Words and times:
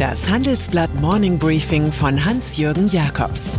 Das 0.00 0.30
Handelsblatt 0.30 0.94
Morning 0.94 1.38
Briefing 1.38 1.92
von 1.92 2.24
Hans-Jürgen 2.24 2.88
Jakobs 2.88 3.52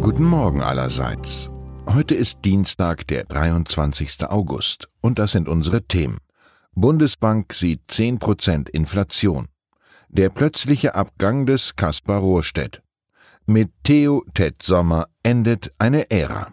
Guten 0.00 0.22
Morgen 0.22 0.62
allerseits. 0.62 1.50
Heute 1.86 2.14
ist 2.14 2.44
Dienstag, 2.44 3.08
der 3.08 3.24
23. 3.24 4.30
August, 4.30 4.88
und 5.00 5.18
das 5.18 5.32
sind 5.32 5.48
unsere 5.48 5.82
Themen. 5.82 6.18
Bundesbank 6.76 7.52
sieht 7.54 7.80
10% 7.90 8.68
Inflation. 8.68 9.48
Der 10.10 10.28
plötzliche 10.28 10.94
Abgang 10.94 11.44
des 11.44 11.74
Kaspar 11.74 12.20
Rohrstedt. 12.20 12.82
Mit 13.46 13.72
Theo 13.82 14.24
Ted 14.32 14.62
Sommer 14.62 15.08
endet 15.24 15.72
eine 15.76 16.08
Ära. 16.08 16.52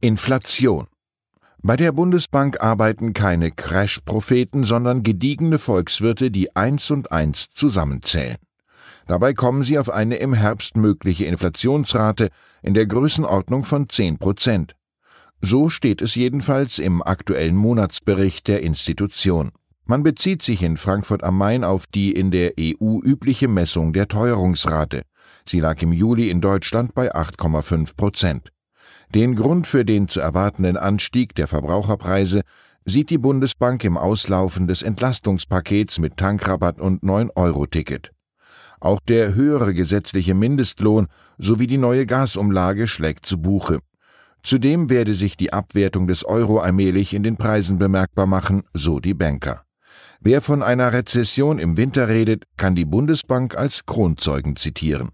Inflation. 0.00 0.86
Bei 1.62 1.76
der 1.76 1.92
Bundesbank 1.92 2.60
arbeiten 2.60 3.12
keine 3.12 3.52
Crash-Propheten, 3.52 4.64
sondern 4.64 5.02
gediegene 5.02 5.58
Volkswirte, 5.58 6.30
die 6.30 6.56
eins 6.56 6.90
und 6.90 7.12
eins 7.12 7.50
zusammenzählen. 7.50 8.38
Dabei 9.06 9.32
kommen 9.32 9.62
sie 9.62 9.78
auf 9.78 9.90
eine 9.90 10.16
im 10.16 10.32
Herbst 10.32 10.76
mögliche 10.76 11.24
Inflationsrate 11.24 12.30
in 12.62 12.74
der 12.74 12.86
Größenordnung 12.86 13.64
von 13.64 13.88
10 13.88 14.18
Prozent. 14.18 14.76
So 15.44 15.68
steht 15.68 16.00
es 16.02 16.14
jedenfalls 16.14 16.78
im 16.78 17.02
aktuellen 17.02 17.56
Monatsbericht 17.56 18.46
der 18.46 18.62
Institution. 18.62 19.50
Man 19.84 20.04
bezieht 20.04 20.40
sich 20.40 20.62
in 20.62 20.76
Frankfurt 20.76 21.24
am 21.24 21.36
Main 21.36 21.64
auf 21.64 21.88
die 21.88 22.12
in 22.12 22.30
der 22.30 22.52
EU 22.60 23.00
übliche 23.02 23.48
Messung 23.48 23.92
der 23.92 24.06
Teuerungsrate. 24.06 25.02
Sie 25.44 25.58
lag 25.58 25.82
im 25.82 25.92
Juli 25.92 26.30
in 26.30 26.40
Deutschland 26.40 26.94
bei 26.94 27.12
8,5 27.12 27.96
Prozent. 27.96 28.52
Den 29.16 29.34
Grund 29.34 29.66
für 29.66 29.84
den 29.84 30.06
zu 30.06 30.20
erwartenden 30.20 30.76
Anstieg 30.76 31.34
der 31.34 31.48
Verbraucherpreise 31.48 32.42
sieht 32.84 33.10
die 33.10 33.18
Bundesbank 33.18 33.82
im 33.82 33.98
Auslaufen 33.98 34.68
des 34.68 34.82
Entlastungspakets 34.82 35.98
mit 35.98 36.18
Tankrabatt 36.18 36.80
und 36.80 37.02
9-Euro-Ticket. 37.02 38.12
Auch 38.78 39.00
der 39.00 39.34
höhere 39.34 39.74
gesetzliche 39.74 40.34
Mindestlohn 40.34 41.08
sowie 41.36 41.66
die 41.66 41.78
neue 41.78 42.06
Gasumlage 42.06 42.86
schlägt 42.86 43.26
zu 43.26 43.38
Buche. 43.38 43.80
Zudem 44.42 44.90
werde 44.90 45.14
sich 45.14 45.36
die 45.36 45.52
Abwertung 45.52 46.06
des 46.06 46.24
Euro 46.24 46.58
allmählich 46.58 47.14
in 47.14 47.22
den 47.22 47.36
Preisen 47.36 47.78
bemerkbar 47.78 48.26
machen, 48.26 48.62
so 48.74 48.98
die 48.98 49.14
Banker. 49.14 49.62
Wer 50.20 50.40
von 50.40 50.62
einer 50.62 50.92
Rezession 50.92 51.58
im 51.58 51.76
Winter 51.76 52.08
redet, 52.08 52.44
kann 52.56 52.74
die 52.74 52.84
Bundesbank 52.84 53.56
als 53.56 53.86
Kronzeugen 53.86 54.56
zitieren. 54.56 55.10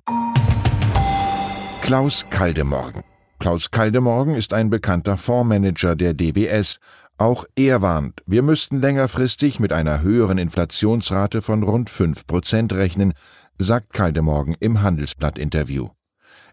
Klaus 1.82 2.26
Kaldemorgen 2.28 3.02
Klaus 3.38 3.70
Kaldemorgen 3.70 4.34
ist 4.34 4.52
ein 4.52 4.68
bekannter 4.68 5.16
Fondsmanager 5.16 5.94
der 5.94 6.12
DWS. 6.12 6.78
Auch 7.18 7.44
er 7.54 7.82
warnt, 7.82 8.20
wir 8.26 8.42
müssten 8.42 8.80
längerfristig 8.80 9.60
mit 9.60 9.72
einer 9.72 10.02
höheren 10.02 10.38
Inflationsrate 10.38 11.40
von 11.40 11.62
rund 11.62 11.88
5 11.88 12.26
Prozent 12.26 12.72
rechnen, 12.72 13.14
sagt 13.58 13.92
Kaldemorgen 13.92 14.56
im 14.60 14.82
Handelsblatt-Interview. 14.82 15.88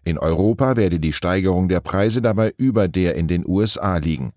In 0.06 0.18
Europa 0.18 0.76
werde 0.76 1.00
die 1.00 1.12
Steigerung 1.12 1.68
der 1.68 1.80
Preise 1.80 2.22
dabei 2.22 2.54
über 2.56 2.86
der 2.86 3.16
in 3.16 3.26
den 3.26 3.44
USA 3.44 3.96
liegen. 3.96 4.32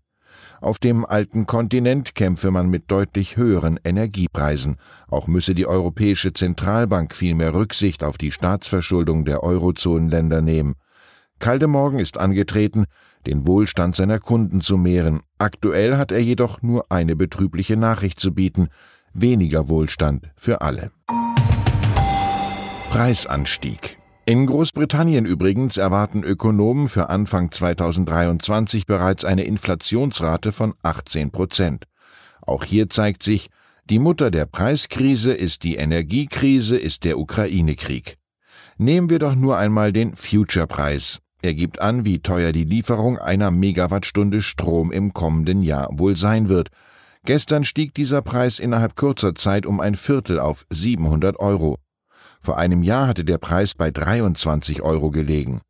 Auf 0.62 0.80
dem 0.80 1.06
alten 1.06 1.46
Kontinent 1.46 2.16
kämpfe 2.16 2.50
man 2.50 2.70
mit 2.70 2.90
deutlich 2.90 3.38
höheren 3.38 3.80
Energiepreisen. 3.84 4.78
Auch 5.08 5.28
müsse 5.28 5.54
die 5.54 5.68
Europäische 5.68 6.34
Zentralbank 6.34 7.14
viel 7.14 7.36
mehr 7.36 7.54
Rücksicht 7.54 8.04
auf 8.04 8.18
die 8.18 8.32
Staatsverschuldung 8.32 9.26
der 9.26 9.44
Eurozonenländer 9.44 10.42
nehmen. 10.42 10.74
Kaldemorgen 11.38 12.00
ist 12.00 12.18
angetreten, 12.18 12.86
den 13.28 13.46
Wohlstand 13.46 13.96
seiner 13.96 14.20
Kunden 14.20 14.62
zu 14.62 14.76
mehren. 14.76 15.22
Aktuell 15.38 15.98
hat 15.98 16.12
er 16.12 16.20
jedoch 16.20 16.64
nur 16.64 16.92
eine 16.92 17.16
betrübliche 17.16 17.78
Nachricht 17.78 18.20
zu 18.20 18.34
bieten 18.34 18.70
weniger 19.14 19.70
Wohlstand 19.70 20.32
für 20.36 20.62
alle. 20.62 20.92
Preisanstieg. 22.90 24.00
In 24.30 24.46
Großbritannien 24.46 25.26
übrigens 25.26 25.78
erwarten 25.78 26.22
Ökonomen 26.24 26.88
für 26.88 27.10
Anfang 27.10 27.50
2023 27.50 28.86
bereits 28.86 29.26
eine 29.26 29.44
Inflationsrate 29.44 30.52
von 30.52 30.76
18 30.84 31.32
Prozent. 31.32 31.86
Auch 32.40 32.64
hier 32.64 32.92
zeigt 32.92 33.24
sich, 33.24 33.50
die 33.86 33.98
Mutter 33.98 34.30
der 34.30 34.46
Preiskrise 34.46 35.34
ist 35.34 35.64
die 35.64 35.78
Energiekrise, 35.78 36.78
ist 36.78 37.06
der 37.06 37.18
Ukraine-Krieg. 37.18 38.18
Nehmen 38.78 39.10
wir 39.10 39.18
doch 39.18 39.34
nur 39.34 39.58
einmal 39.58 39.92
den 39.92 40.16
Future-Preis. 40.16 41.18
Er 41.42 41.56
gibt 41.56 41.82
an, 41.82 42.06
wie 42.06 42.20
teuer 42.20 42.52
die 42.52 42.66
Lieferung 42.66 43.18
einer 43.18 43.50
Megawattstunde 43.50 44.44
Strom 44.44 44.92
im 44.92 45.12
kommenden 45.12 45.64
Jahr 45.64 45.90
wohl 45.94 46.16
sein 46.16 46.50
wird. 46.50 46.70
Gestern 47.26 47.64
stieg 47.64 47.96
dieser 47.96 48.22
Preis 48.22 48.60
innerhalb 48.60 48.96
kurzer 48.96 49.34
Zeit 49.34 49.66
um 49.66 49.80
ein 49.80 49.96
Viertel 49.96 50.40
auf 50.40 50.68
700 50.70 51.40
Euro. 51.40 51.80
Vor 52.42 52.58
einem 52.58 52.84
Jahr 52.84 53.08
hatte 53.08 53.26
der 53.26 53.38
Preis 53.38 53.76
bei 53.76 53.92
23 53.92 54.82
Euro 54.82 55.12
gelegen. 55.12 55.62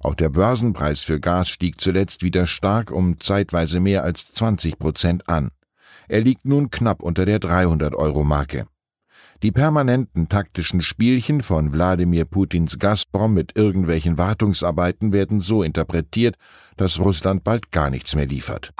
Auch 0.00 0.14
der 0.14 0.28
Börsenpreis 0.28 1.00
für 1.00 1.20
Gas 1.20 1.48
stieg 1.48 1.80
zuletzt 1.80 2.22
wieder 2.22 2.46
stark 2.46 2.90
um 2.90 3.18
zeitweise 3.20 3.80
mehr 3.80 4.04
als 4.04 4.32
20 4.34 4.78
Prozent 4.78 5.28
an. 5.28 5.50
Er 6.08 6.20
liegt 6.20 6.44
nun 6.44 6.70
knapp 6.70 7.02
unter 7.02 7.26
der 7.26 7.38
300 7.38 7.94
Euro 7.94 8.22
Marke. 8.22 8.66
Die 9.42 9.52
permanenten 9.52 10.28
taktischen 10.28 10.80
Spielchen 10.80 11.42
von 11.42 11.72
Wladimir 11.72 12.24
Putins 12.24 12.78
Gazprom 12.78 13.34
mit 13.34 13.56
irgendwelchen 13.56 14.16
Wartungsarbeiten 14.16 15.12
werden 15.12 15.40
so 15.40 15.62
interpretiert, 15.62 16.36
dass 16.76 17.00
Russland 17.00 17.44
bald 17.44 17.70
gar 17.70 17.90
nichts 17.90 18.14
mehr 18.14 18.26
liefert. 18.26 18.72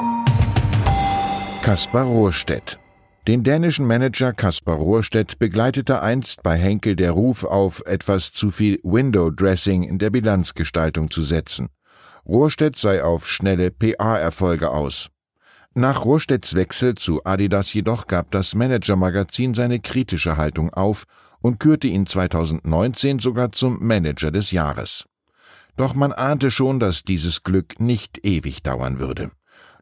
Kaspar 1.62 2.04
Rohrstedt 2.04 2.78
den 3.26 3.42
dänischen 3.42 3.86
Manager 3.86 4.32
Kaspar 4.32 4.76
Rohrstedt 4.76 5.40
begleitete 5.40 6.00
einst 6.00 6.44
bei 6.44 6.56
Henkel 6.56 6.94
der 6.94 7.10
Ruf 7.10 7.42
auf, 7.42 7.82
etwas 7.84 8.32
zu 8.32 8.52
viel 8.52 8.78
Window-Dressing 8.84 9.82
in 9.82 9.98
der 9.98 10.10
Bilanzgestaltung 10.10 11.10
zu 11.10 11.24
setzen. 11.24 11.68
Rohrstedt 12.24 12.76
sei 12.76 13.02
auf 13.02 13.26
schnelle 13.26 13.72
PA-Erfolge 13.72 14.70
aus. 14.70 15.08
Nach 15.74 16.04
Rohrstedts 16.04 16.54
Wechsel 16.54 16.94
zu 16.94 17.24
Adidas 17.24 17.74
jedoch 17.74 18.06
gab 18.06 18.30
das 18.30 18.54
Manager-Magazin 18.54 19.54
seine 19.54 19.80
kritische 19.80 20.36
Haltung 20.36 20.72
auf 20.72 21.04
und 21.40 21.58
kürte 21.58 21.88
ihn 21.88 22.06
2019 22.06 23.18
sogar 23.18 23.50
zum 23.50 23.84
Manager 23.84 24.30
des 24.30 24.52
Jahres. 24.52 25.04
Doch 25.76 25.94
man 25.94 26.12
ahnte 26.12 26.52
schon, 26.52 26.78
dass 26.78 27.02
dieses 27.02 27.42
Glück 27.42 27.80
nicht 27.80 28.24
ewig 28.24 28.62
dauern 28.62 29.00
würde. 29.00 29.32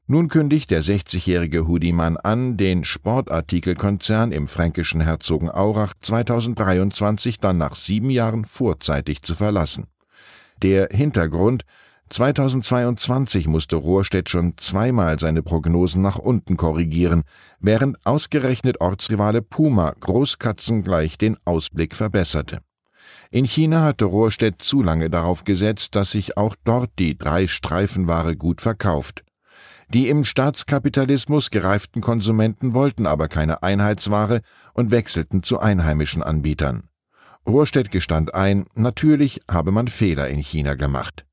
Nun 0.06 0.28
kündigt 0.28 0.70
der 0.70 0.82
60-jährige 0.82 1.66
Hudimann 1.66 2.18
an, 2.18 2.58
den 2.58 2.84
Sportartikelkonzern 2.84 4.32
im 4.32 4.48
fränkischen 4.48 5.00
Herzogenaurach 5.00 5.94
2023 5.98 7.40
dann 7.40 7.56
nach 7.56 7.74
sieben 7.74 8.10
Jahren 8.10 8.44
vorzeitig 8.44 9.22
zu 9.22 9.34
verlassen. 9.34 9.86
Der 10.62 10.88
Hintergrund 10.90 11.64
2022 12.10 13.46
musste 13.46 13.76
Rohrstedt 13.76 14.28
schon 14.28 14.58
zweimal 14.58 15.18
seine 15.18 15.42
Prognosen 15.42 16.02
nach 16.02 16.18
unten 16.18 16.58
korrigieren, 16.58 17.22
während 17.58 17.96
ausgerechnet 18.04 18.82
Ortsrivale 18.82 19.40
Puma 19.40 19.94
Großkatzen 20.00 20.84
gleich 20.84 21.16
den 21.16 21.38
Ausblick 21.46 21.94
verbesserte. 21.94 22.58
In 23.30 23.46
China 23.46 23.82
hatte 23.82 24.04
Rohrstedt 24.04 24.60
zu 24.60 24.82
lange 24.82 25.08
darauf 25.08 25.44
gesetzt, 25.44 25.94
dass 25.94 26.10
sich 26.10 26.36
auch 26.36 26.56
dort 26.64 26.90
die 26.98 27.16
drei 27.16 27.46
Streifenware 27.46 28.36
gut 28.36 28.60
verkauft. 28.60 29.23
Die 29.94 30.08
im 30.08 30.24
Staatskapitalismus 30.24 31.50
gereiften 31.50 32.00
Konsumenten 32.00 32.74
wollten 32.74 33.06
aber 33.06 33.28
keine 33.28 33.62
Einheitsware 33.62 34.40
und 34.72 34.90
wechselten 34.90 35.44
zu 35.44 35.60
einheimischen 35.60 36.20
Anbietern. 36.20 36.88
Rohrstedt 37.46 37.92
gestand 37.92 38.34
ein, 38.34 38.66
natürlich 38.74 39.42
habe 39.48 39.70
man 39.70 39.86
Fehler 39.86 40.26
in 40.26 40.40
China 40.40 40.74
gemacht. 40.74 41.24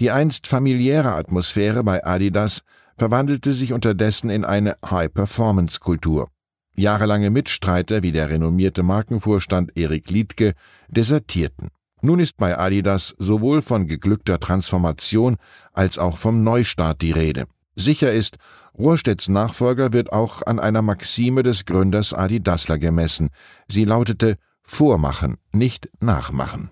Die 0.00 0.10
einst 0.10 0.46
familiäre 0.46 1.14
Atmosphäre 1.14 1.82
bei 1.82 2.04
Adidas 2.04 2.60
verwandelte 2.98 3.54
sich 3.54 3.72
unterdessen 3.72 4.28
in 4.28 4.44
eine 4.44 4.76
High-Performance-Kultur. 4.84 6.28
Jahrelange 6.76 7.30
Mitstreiter 7.30 8.02
wie 8.02 8.12
der 8.12 8.28
renommierte 8.28 8.82
Markenvorstand 8.82 9.78
Erik 9.78 10.10
Liedke 10.10 10.52
desertierten. 10.88 11.70
Nun 12.02 12.20
ist 12.20 12.36
bei 12.36 12.58
Adidas 12.58 13.14
sowohl 13.16 13.62
von 13.62 13.86
geglückter 13.86 14.38
Transformation 14.40 15.36
als 15.72 15.96
auch 15.96 16.18
vom 16.18 16.44
Neustart 16.44 17.00
die 17.00 17.12
Rede. 17.12 17.46
Sicher 17.76 18.12
ist, 18.12 18.36
Rohrstedts 18.78 19.28
Nachfolger 19.28 19.92
wird 19.92 20.12
auch 20.12 20.42
an 20.42 20.58
einer 20.58 20.82
Maxime 20.82 21.42
des 21.42 21.64
Gründers 21.64 22.12
Adi 22.12 22.42
Dassler 22.42 22.78
gemessen. 22.78 23.30
Sie 23.68 23.84
lautete 23.84 24.36
Vormachen, 24.62 25.36
nicht 25.52 25.88
nachmachen. 26.00 26.70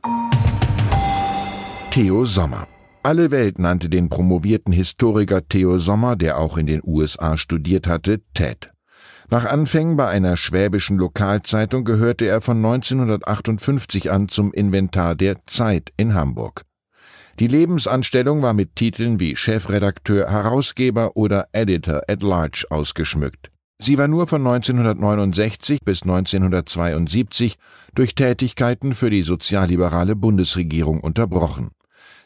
Theo 1.90 2.25
Sommer 2.25 2.66
alle 3.04 3.32
Welt 3.32 3.58
nannte 3.58 3.88
den 3.88 4.08
promovierten 4.08 4.72
Historiker 4.72 5.49
Theo 5.49 5.78
Sommer, 5.78 6.14
der 6.14 6.38
auch 6.38 6.56
in 6.56 6.66
den 6.66 6.81
USA 6.84 7.37
studiert 7.37 7.88
hatte, 7.88 8.20
Ted. 8.32 8.70
Nach 9.28 9.44
Anfängen 9.44 9.96
bei 9.96 10.06
einer 10.06 10.37
schwäbischen 10.37 10.98
Lokalzeitung 10.98 11.84
gehörte 11.84 12.26
er 12.26 12.40
von 12.40 12.58
1958 12.58 14.12
an 14.12 14.28
zum 14.28 14.52
Inventar 14.52 15.16
der 15.16 15.44
Zeit 15.46 15.93
in 15.96 16.14
Hamburg. 16.14 16.62
Die 17.38 17.46
Lebensanstellung 17.46 18.43
war 18.43 18.52
mit 18.52 18.76
Titeln 18.76 19.19
wie 19.19 19.37
Chefredakteur, 19.37 20.31
Herausgeber 20.31 21.17
oder 21.17 21.49
Editor 21.52 22.02
at 22.08 22.23
Large 22.23 22.67
ausgeschmückt. 22.70 23.50
Sie 23.81 23.99
war 23.99 24.06
nur 24.06 24.26
von 24.26 24.46
1969 24.46 25.81
bis 25.82 26.02
1972 26.02 27.56
durch 27.94 28.14
Tätigkeiten 28.14 28.94
für 28.94 29.11
die 29.11 29.23
sozialliberale 29.23 30.14
Bundesregierung 30.14 31.00
unterbrochen. 31.00 31.70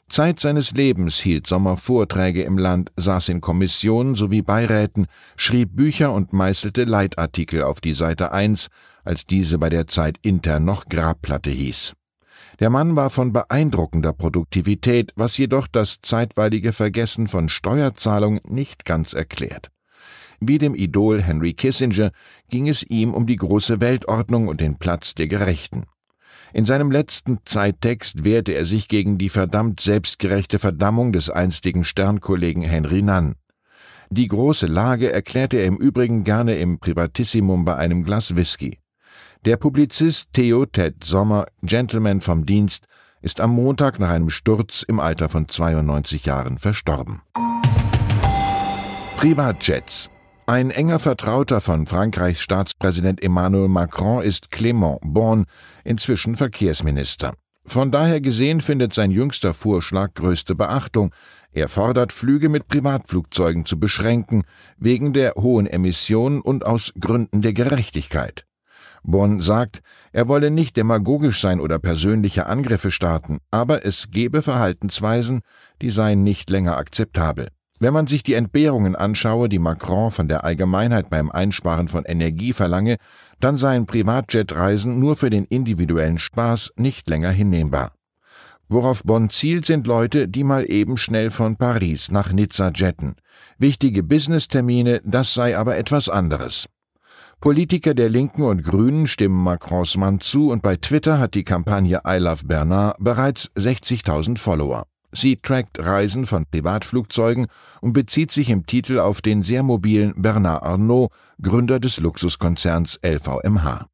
Zeit 0.08 0.38
seines 0.38 0.72
Lebens 0.72 1.18
hielt 1.18 1.46
Sommer 1.46 1.76
Vorträge 1.76 2.42
im 2.42 2.58
Land, 2.58 2.92
saß 2.96 3.30
in 3.30 3.40
Kommissionen 3.40 4.14
sowie 4.14 4.42
Beiräten, 4.42 5.06
schrieb 5.36 5.74
Bücher 5.74 6.12
und 6.12 6.32
meißelte 6.32 6.84
Leitartikel 6.84 7.62
auf 7.62 7.80
die 7.80 7.94
Seite 7.94 8.32
1, 8.32 8.68
als 9.04 9.24
diese 9.24 9.58
bei 9.58 9.68
der 9.68 9.86
Zeit 9.86 10.18
intern 10.22 10.64
noch 10.64 10.84
Grabplatte 10.84 11.50
hieß. 11.50 11.94
Der 12.58 12.70
Mann 12.70 12.96
war 12.96 13.10
von 13.10 13.32
beeindruckender 13.32 14.12
Produktivität, 14.12 15.12
was 15.14 15.36
jedoch 15.36 15.66
das 15.66 16.00
zeitweilige 16.00 16.72
Vergessen 16.72 17.26
von 17.26 17.48
Steuerzahlungen 17.48 18.40
nicht 18.48 18.84
ganz 18.84 19.12
erklärt. 19.12 19.70
Wie 20.40 20.58
dem 20.58 20.74
Idol 20.74 21.22
Henry 21.22 21.54
Kissinger 21.54 22.12
ging 22.48 22.68
es 22.68 22.82
ihm 22.82 23.14
um 23.14 23.26
die 23.26 23.36
große 23.36 23.80
Weltordnung 23.80 24.48
und 24.48 24.60
den 24.60 24.78
Platz 24.78 25.14
der 25.14 25.28
Gerechten. 25.28 25.84
In 26.52 26.64
seinem 26.64 26.90
letzten 26.90 27.38
Zeittext 27.44 28.24
wehrte 28.24 28.52
er 28.52 28.64
sich 28.64 28.88
gegen 28.88 29.18
die 29.18 29.28
verdammt 29.28 29.80
selbstgerechte 29.80 30.58
Verdammung 30.58 31.12
des 31.12 31.28
einstigen 31.28 31.84
Sternkollegen 31.84 32.62
Henry 32.62 33.02
Nunn. 33.02 33.34
Die 34.10 34.28
große 34.28 34.66
Lage 34.66 35.12
erklärte 35.12 35.58
er 35.58 35.66
im 35.66 35.76
Übrigen 35.76 36.24
gerne 36.24 36.56
im 36.56 36.78
Privatissimum 36.78 37.64
bei 37.64 37.76
einem 37.76 38.04
Glas 38.04 38.36
Whisky. 38.36 38.78
Der 39.44 39.56
Publizist 39.56 40.32
Theo 40.32 40.66
Ted 40.66 41.04
Sommer, 41.04 41.46
Gentleman 41.62 42.20
vom 42.20 42.46
Dienst, 42.46 42.86
ist 43.22 43.40
am 43.40 43.50
Montag 43.50 43.98
nach 43.98 44.10
einem 44.10 44.30
Sturz 44.30 44.82
im 44.82 45.00
Alter 45.00 45.28
von 45.28 45.48
92 45.48 46.24
Jahren 46.24 46.58
verstorben. 46.58 47.22
Privatjets 49.16 50.10
ein 50.48 50.70
enger 50.70 51.00
Vertrauter 51.00 51.60
von 51.60 51.88
Frankreichs 51.88 52.40
Staatspräsident 52.40 53.20
Emmanuel 53.20 53.66
Macron 53.66 54.22
ist 54.22 54.52
Clément 54.52 55.00
Bon, 55.02 55.44
inzwischen 55.82 56.36
Verkehrsminister. 56.36 57.34
Von 57.64 57.90
daher 57.90 58.20
gesehen 58.20 58.60
findet 58.60 58.94
sein 58.94 59.10
jüngster 59.10 59.54
Vorschlag 59.54 60.14
größte 60.14 60.54
Beachtung. 60.54 61.12
Er 61.50 61.68
fordert, 61.68 62.12
Flüge 62.12 62.48
mit 62.48 62.68
Privatflugzeugen 62.68 63.64
zu 63.64 63.80
beschränken, 63.80 64.44
wegen 64.78 65.12
der 65.12 65.34
hohen 65.34 65.66
Emissionen 65.66 66.40
und 66.40 66.64
aus 66.64 66.92
Gründen 67.00 67.42
der 67.42 67.52
Gerechtigkeit. 67.52 68.46
Bonn 69.06 69.40
sagt, 69.40 69.80
er 70.12 70.28
wolle 70.28 70.50
nicht 70.50 70.76
demagogisch 70.76 71.40
sein 71.40 71.60
oder 71.60 71.78
persönliche 71.78 72.46
Angriffe 72.46 72.90
starten, 72.90 73.38
aber 73.50 73.86
es 73.86 74.10
gebe 74.10 74.42
Verhaltensweisen, 74.42 75.42
die 75.80 75.90
seien 75.90 76.24
nicht 76.24 76.50
länger 76.50 76.76
akzeptabel. 76.76 77.48
Wenn 77.78 77.92
man 77.92 78.06
sich 78.06 78.22
die 78.22 78.34
Entbehrungen 78.34 78.96
anschaue, 78.96 79.48
die 79.48 79.58
Macron 79.58 80.10
von 80.10 80.28
der 80.28 80.44
Allgemeinheit 80.44 81.10
beim 81.10 81.30
Einsparen 81.30 81.88
von 81.88 82.04
Energie 82.04 82.52
verlange, 82.52 82.96
dann 83.38 83.58
seien 83.58 83.86
Privatjetreisen 83.86 84.98
nur 84.98 85.16
für 85.16 85.30
den 85.30 85.44
individuellen 85.44 86.18
Spaß 86.18 86.72
nicht 86.76 87.08
länger 87.08 87.30
hinnehmbar. 87.30 87.92
Worauf 88.68 89.04
Bonn 89.04 89.30
zielt, 89.30 89.66
sind 89.66 89.86
Leute, 89.86 90.26
die 90.26 90.42
mal 90.42 90.68
eben 90.68 90.96
schnell 90.96 91.30
von 91.30 91.56
Paris 91.56 92.10
nach 92.10 92.32
Nizza 92.32 92.72
jetten. 92.74 93.14
Wichtige 93.58 94.02
Business-Termine, 94.02 95.02
das 95.04 95.34
sei 95.34 95.56
aber 95.56 95.76
etwas 95.76 96.08
anderes. 96.08 96.66
Politiker 97.40 97.92
der 97.92 98.08
Linken 98.08 98.42
und 98.42 98.64
Grünen 98.64 99.06
stimmen 99.06 99.42
Macrons 99.42 99.96
Mann 99.98 100.20
zu 100.20 100.50
und 100.50 100.62
bei 100.62 100.76
Twitter 100.76 101.18
hat 101.18 101.34
die 101.34 101.44
Kampagne 101.44 102.00
I 102.08 102.16
Love 102.16 102.46
Bernard 102.46 102.96
bereits 102.98 103.50
60.000 103.56 104.38
Follower. 104.38 104.84
Sie 105.12 105.36
trackt 105.36 105.78
Reisen 105.78 106.24
von 106.24 106.46
Privatflugzeugen 106.50 107.46
und 107.82 107.92
bezieht 107.92 108.30
sich 108.30 108.48
im 108.48 108.66
Titel 108.66 108.98
auf 108.98 109.20
den 109.20 109.42
sehr 109.42 109.62
mobilen 109.62 110.14
Bernard 110.16 110.62
Arnault, 110.62 111.10
Gründer 111.40 111.78
des 111.78 112.00
Luxuskonzerns 112.00 112.98
LVMH. 113.02 113.86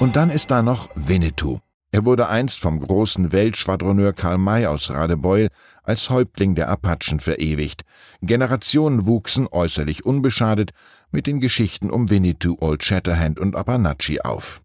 Und 0.00 0.16
dann 0.16 0.30
ist 0.30 0.50
da 0.50 0.62
noch 0.62 0.88
Winnetou. 0.96 1.60
Er 1.92 2.04
wurde 2.04 2.28
einst 2.28 2.60
vom 2.60 2.78
großen 2.78 3.32
Weltschwadroneur 3.32 4.12
Karl 4.12 4.38
May 4.38 4.66
aus 4.66 4.90
Radebeul 4.90 5.48
als 5.82 6.08
Häuptling 6.08 6.54
der 6.54 6.68
Apachen 6.68 7.18
verewigt. 7.18 7.82
Generationen 8.22 9.06
wuchsen 9.06 9.48
äußerlich 9.50 10.04
unbeschadet 10.04 10.70
mit 11.10 11.26
den 11.26 11.40
Geschichten 11.40 11.90
um 11.90 12.10
Winnetou, 12.10 12.56
Old 12.60 12.82
Shatterhand 12.82 13.38
und 13.38 13.56
Apanachi 13.56 14.20
auf. 14.20 14.60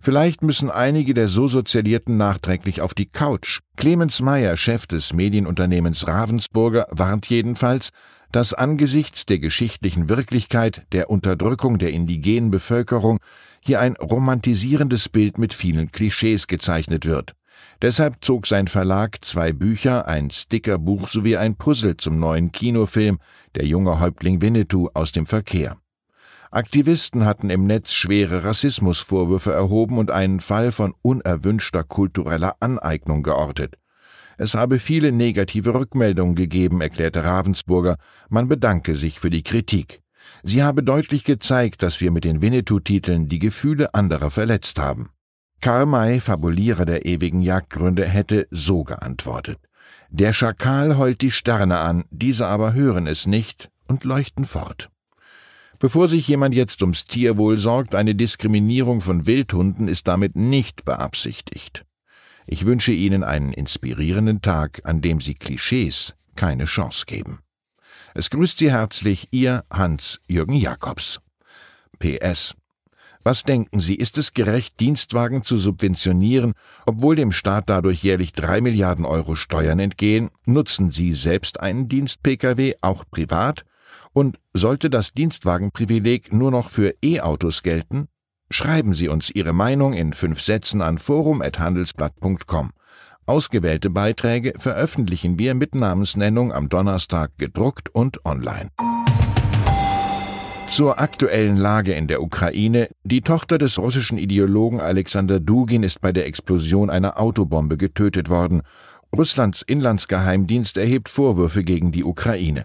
Vielleicht 0.00 0.42
müssen 0.42 0.70
einige 0.70 1.14
der 1.14 1.28
so 1.28 1.48
Sozialierten 1.48 2.16
nachträglich 2.16 2.80
auf 2.80 2.94
die 2.94 3.06
Couch. 3.06 3.60
Clemens 3.76 4.20
Meyer, 4.20 4.56
Chef 4.56 4.86
des 4.86 5.12
Medienunternehmens 5.12 6.06
Ravensburger, 6.06 6.86
warnt 6.90 7.28
jedenfalls, 7.28 7.90
dass 8.30 8.54
angesichts 8.54 9.26
der 9.26 9.38
geschichtlichen 9.38 10.08
Wirklichkeit 10.08 10.86
der 10.92 11.10
Unterdrückung 11.10 11.78
der 11.78 11.90
indigenen 11.92 12.50
Bevölkerung 12.50 13.18
hier 13.60 13.80
ein 13.80 13.96
romantisierendes 13.96 15.08
Bild 15.08 15.38
mit 15.38 15.54
vielen 15.54 15.92
Klischees 15.92 16.46
gezeichnet 16.46 17.06
wird. 17.06 17.34
Deshalb 17.80 18.24
zog 18.24 18.46
sein 18.46 18.68
Verlag 18.68 19.24
zwei 19.24 19.52
Bücher, 19.52 20.06
ein 20.06 20.30
Stickerbuch 20.30 21.08
sowie 21.08 21.36
ein 21.36 21.56
Puzzle 21.56 21.96
zum 21.96 22.18
neuen 22.18 22.52
Kinofilm 22.52 23.18
Der 23.54 23.66
junge 23.66 24.00
Häuptling 24.00 24.40
Winnetou 24.40 24.88
aus 24.94 25.12
dem 25.12 25.26
Verkehr. 25.26 25.81
Aktivisten 26.54 27.24
hatten 27.24 27.48
im 27.48 27.66
Netz 27.66 27.94
schwere 27.94 28.44
Rassismusvorwürfe 28.44 29.50
erhoben 29.50 29.96
und 29.96 30.10
einen 30.10 30.40
Fall 30.40 30.70
von 30.70 30.92
unerwünschter 31.00 31.82
kultureller 31.82 32.56
Aneignung 32.60 33.22
geortet. 33.22 33.78
Es 34.36 34.54
habe 34.54 34.78
viele 34.78 35.12
negative 35.12 35.74
Rückmeldungen 35.74 36.34
gegeben, 36.34 36.82
erklärte 36.82 37.24
Ravensburger, 37.24 37.96
man 38.28 38.48
bedanke 38.48 38.96
sich 38.96 39.18
für 39.18 39.30
die 39.30 39.42
Kritik. 39.42 40.02
Sie 40.42 40.62
habe 40.62 40.82
deutlich 40.82 41.24
gezeigt, 41.24 41.82
dass 41.82 42.02
wir 42.02 42.10
mit 42.10 42.24
den 42.24 42.42
Winnetou-Titeln 42.42 43.28
die 43.28 43.38
Gefühle 43.38 43.94
anderer 43.94 44.30
verletzt 44.30 44.78
haben. 44.78 45.08
Karl 45.62 45.86
May, 45.86 46.20
Fabulierer 46.20 46.84
der 46.84 47.06
ewigen 47.06 47.40
Jagdgründe, 47.40 48.04
hätte 48.04 48.46
so 48.50 48.84
geantwortet. 48.84 49.58
Der 50.10 50.34
Schakal 50.34 50.98
heult 50.98 51.22
die 51.22 51.30
Sterne 51.30 51.78
an, 51.78 52.04
diese 52.10 52.46
aber 52.46 52.74
hören 52.74 53.06
es 53.06 53.26
nicht 53.26 53.70
und 53.88 54.04
leuchten 54.04 54.44
fort. 54.44 54.91
Bevor 55.82 56.06
sich 56.06 56.28
jemand 56.28 56.54
jetzt 56.54 56.80
ums 56.82 57.06
Tierwohl 57.06 57.56
sorgt, 57.56 57.96
eine 57.96 58.14
Diskriminierung 58.14 59.00
von 59.00 59.26
Wildhunden 59.26 59.88
ist 59.88 60.06
damit 60.06 60.36
nicht 60.36 60.84
beabsichtigt. 60.84 61.84
Ich 62.46 62.66
wünsche 62.66 62.92
Ihnen 62.92 63.24
einen 63.24 63.52
inspirierenden 63.52 64.42
Tag, 64.42 64.82
an 64.84 65.00
dem 65.00 65.20
Sie 65.20 65.34
Klischees 65.34 66.14
keine 66.36 66.66
Chance 66.66 67.04
geben. 67.06 67.40
Es 68.14 68.30
grüßt 68.30 68.58
Sie 68.58 68.70
herzlich 68.70 69.26
Ihr 69.32 69.64
Hans-Jürgen 69.72 70.54
Jakobs. 70.54 71.18
PS. 71.98 72.54
Was 73.24 73.42
denken 73.42 73.80
Sie, 73.80 73.96
ist 73.96 74.18
es 74.18 74.34
gerecht, 74.34 74.78
Dienstwagen 74.78 75.42
zu 75.42 75.56
subventionieren, 75.56 76.52
obwohl 76.86 77.16
dem 77.16 77.32
Staat 77.32 77.68
dadurch 77.68 78.04
jährlich 78.04 78.30
drei 78.30 78.60
Milliarden 78.60 79.04
Euro 79.04 79.34
Steuern 79.34 79.80
entgehen? 79.80 80.30
Nutzen 80.46 80.90
Sie 80.90 81.12
selbst 81.12 81.58
einen 81.58 81.88
Dienst-Pkw, 81.88 82.76
auch 82.82 83.02
privat? 83.10 83.64
Und 84.12 84.38
sollte 84.52 84.90
das 84.90 85.12
Dienstwagenprivileg 85.12 86.32
nur 86.32 86.50
noch 86.50 86.68
für 86.68 86.94
E-Autos 87.02 87.62
gelten? 87.62 88.08
Schreiben 88.50 88.92
Sie 88.94 89.08
uns 89.08 89.30
Ihre 89.30 89.54
Meinung 89.54 89.94
in 89.94 90.12
fünf 90.12 90.40
Sätzen 90.40 90.82
an 90.82 90.98
forum.handelsblatt.com. 90.98 92.70
Ausgewählte 93.24 93.88
Beiträge 93.88 94.52
veröffentlichen 94.58 95.38
wir 95.38 95.54
mit 95.54 95.74
Namensnennung 95.74 96.52
am 96.52 96.68
Donnerstag 96.68 97.30
gedruckt 97.38 97.88
und 97.94 98.24
online. 98.26 98.68
Zur 100.68 100.98
aktuellen 100.98 101.56
Lage 101.56 101.92
in 101.92 102.08
der 102.08 102.22
Ukraine. 102.22 102.88
Die 103.04 103.20
Tochter 103.20 103.58
des 103.58 103.78
russischen 103.78 104.18
Ideologen 104.18 104.80
Alexander 104.80 105.38
Dugin 105.38 105.82
ist 105.82 106.00
bei 106.00 106.12
der 106.12 106.26
Explosion 106.26 106.90
einer 106.90 107.20
Autobombe 107.20 107.76
getötet 107.76 108.28
worden. 108.28 108.62
Russlands 109.14 109.62
Inlandsgeheimdienst 109.62 110.78
erhebt 110.78 111.08
Vorwürfe 111.10 111.62
gegen 111.62 111.92
die 111.92 112.04
Ukraine. 112.04 112.64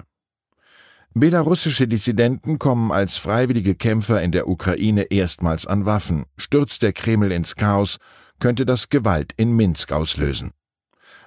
Belarussische 1.19 1.87
Dissidenten 1.87 2.59
kommen 2.59 2.91
als 2.91 3.17
freiwillige 3.17 3.73
Kämpfer 3.73 4.21
in 4.21 4.31
der 4.31 4.47
Ukraine 4.47 5.01
erstmals 5.03 5.65
an 5.65 5.87
Waffen. 5.87 6.25
Stürzt 6.37 6.83
der 6.83 6.93
Kreml 6.93 7.31
ins 7.31 7.55
Chaos, 7.55 7.97
könnte 8.39 8.67
das 8.67 8.89
Gewalt 8.89 9.33
in 9.35 9.55
Minsk 9.55 9.91
auslösen. 9.91 10.51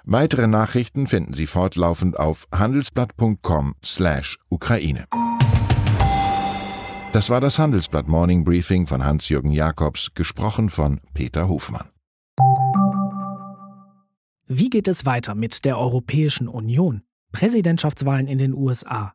Weitere 0.05 0.47
Nachrichten 0.47 1.09
finden 1.09 1.35
Sie 1.35 1.47
fortlaufend 1.47 2.17
auf 2.19 2.47
handelsblatt.com/Ukraine. 2.55 5.05
Das 7.13 7.29
war 7.29 7.41
das 7.41 7.59
Handelsblatt 7.59 8.07
Morning 8.07 8.45
Briefing 8.45 8.87
von 8.87 9.05
Hans-Jürgen 9.05 9.51
Jakobs, 9.51 10.15
gesprochen 10.15 10.69
von 10.69 11.01
Peter 11.15 11.49
Hofmann. 11.49 11.89
Wie 14.47 14.71
geht 14.71 14.87
es 14.87 15.05
weiter 15.05 15.35
mit 15.35 15.65
der 15.65 15.79
Europäischen 15.79 16.47
Union? 16.47 17.03
Präsidentschaftswahlen 17.33 18.29
in 18.29 18.39
den 18.39 18.55
USA, 18.55 19.15